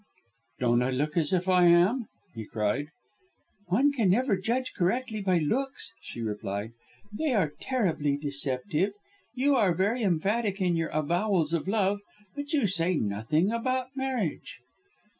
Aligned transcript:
"Don't 0.59 0.81
I 0.81 0.89
look 0.89 1.15
as 1.15 1.31
if 1.31 1.47
I 1.47 1.65
am?" 1.65 2.07
he 2.33 2.43
cried. 2.47 2.87
"One 3.67 3.91
can 3.91 4.09
never 4.09 4.35
judge 4.35 4.73
correctly 4.75 5.21
by 5.21 5.37
looks," 5.37 5.91
she 6.01 6.23
replied; 6.23 6.71
"they 7.15 7.35
are 7.35 7.53
terribly 7.59 8.17
deceptive. 8.17 8.93
You 9.35 9.55
are 9.55 9.75
very 9.75 10.01
emphatic 10.01 10.59
in 10.59 10.75
your 10.75 10.89
avowals 10.89 11.53
of 11.53 11.67
love, 11.67 11.99
but 12.35 12.51
you 12.51 12.65
say 12.65 12.95
nothing 12.95 13.51
about 13.51 13.95
marriage." 13.95 14.57